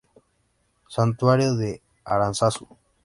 [0.87, 2.67] Santuario de Aránzazu.